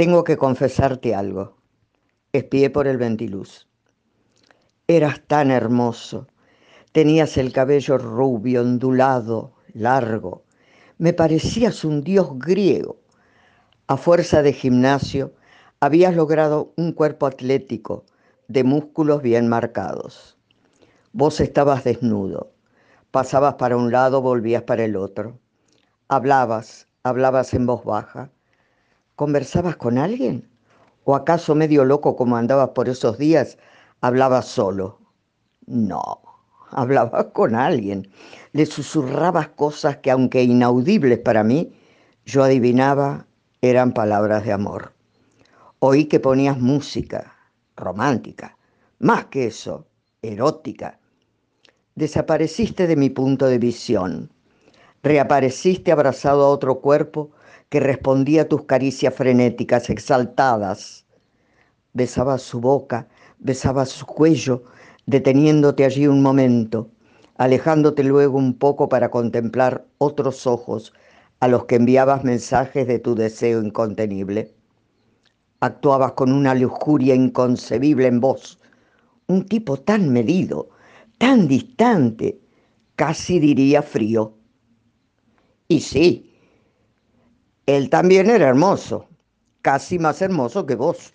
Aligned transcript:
Tengo 0.00 0.24
que 0.24 0.38
confesarte 0.38 1.14
algo. 1.14 1.58
Espié 2.32 2.70
por 2.70 2.86
el 2.86 2.96
ventiluz. 2.96 3.68
Eras 4.88 5.20
tan 5.26 5.50
hermoso. 5.50 6.26
Tenías 6.92 7.36
el 7.36 7.52
cabello 7.52 7.98
rubio, 7.98 8.62
ondulado, 8.62 9.52
largo. 9.74 10.44
Me 10.96 11.12
parecías 11.12 11.84
un 11.84 12.00
dios 12.00 12.30
griego. 12.38 12.96
A 13.88 13.98
fuerza 13.98 14.40
de 14.40 14.54
gimnasio, 14.54 15.34
habías 15.80 16.16
logrado 16.16 16.72
un 16.78 16.92
cuerpo 16.92 17.26
atlético, 17.26 18.06
de 18.48 18.64
músculos 18.64 19.20
bien 19.20 19.48
marcados. 19.48 20.38
Vos 21.12 21.40
estabas 21.40 21.84
desnudo. 21.84 22.54
Pasabas 23.10 23.56
para 23.56 23.76
un 23.76 23.92
lado, 23.92 24.22
volvías 24.22 24.62
para 24.62 24.82
el 24.82 24.96
otro. 24.96 25.38
Hablabas, 26.08 26.88
hablabas 27.02 27.52
en 27.52 27.66
voz 27.66 27.84
baja 27.84 28.30
¿Conversabas 29.20 29.76
con 29.76 29.98
alguien? 29.98 30.48
¿O 31.04 31.14
acaso 31.14 31.54
medio 31.54 31.84
loco 31.84 32.16
como 32.16 32.38
andabas 32.38 32.70
por 32.70 32.88
esos 32.88 33.18
días, 33.18 33.58
hablabas 34.00 34.46
solo? 34.46 34.98
No, 35.66 36.22
hablabas 36.70 37.26
con 37.34 37.54
alguien. 37.54 38.08
Le 38.52 38.64
susurrabas 38.64 39.48
cosas 39.48 39.98
que, 39.98 40.10
aunque 40.10 40.42
inaudibles 40.42 41.18
para 41.18 41.44
mí, 41.44 41.70
yo 42.24 42.42
adivinaba 42.42 43.26
eran 43.60 43.92
palabras 43.92 44.42
de 44.46 44.52
amor. 44.52 44.94
Oí 45.80 46.06
que 46.06 46.18
ponías 46.18 46.58
música 46.58 47.36
romántica, 47.76 48.56
más 49.00 49.26
que 49.26 49.48
eso, 49.48 49.86
erótica. 50.22 50.98
Desapareciste 51.94 52.86
de 52.86 52.96
mi 52.96 53.10
punto 53.10 53.48
de 53.48 53.58
visión. 53.58 54.32
Reapareciste 55.02 55.92
abrazado 55.92 56.42
a 56.42 56.48
otro 56.48 56.80
cuerpo 56.80 57.32
que 57.70 57.80
respondía 57.80 58.42
a 58.42 58.48
tus 58.48 58.64
caricias 58.64 59.14
frenéticas, 59.14 59.88
exaltadas. 59.90 61.06
Besabas 61.92 62.42
su 62.42 62.60
boca, 62.60 63.08
besabas 63.38 63.88
su 63.88 64.04
cuello, 64.06 64.64
deteniéndote 65.06 65.84
allí 65.84 66.06
un 66.08 66.20
momento, 66.20 66.90
alejándote 67.36 68.02
luego 68.04 68.36
un 68.38 68.54
poco 68.54 68.88
para 68.88 69.10
contemplar 69.10 69.86
otros 69.98 70.46
ojos 70.46 70.92
a 71.38 71.46
los 71.48 71.64
que 71.64 71.76
enviabas 71.76 72.24
mensajes 72.24 72.86
de 72.86 72.98
tu 72.98 73.14
deseo 73.14 73.62
incontenible. 73.62 74.52
Actuabas 75.60 76.12
con 76.12 76.32
una 76.32 76.54
lujuria 76.54 77.14
inconcebible 77.14 78.08
en 78.08 78.20
vos, 78.20 78.58
un 79.28 79.46
tipo 79.46 79.76
tan 79.76 80.12
medido, 80.12 80.70
tan 81.18 81.46
distante, 81.46 82.40
casi 82.96 83.38
diría 83.38 83.82
frío. 83.82 84.34
Y 85.68 85.80
sí, 85.80 86.29
él 87.76 87.90
también 87.90 88.30
era 88.30 88.48
hermoso, 88.48 89.06
casi 89.62 89.98
más 89.98 90.22
hermoso 90.22 90.66
que 90.66 90.74
vos. 90.74 91.12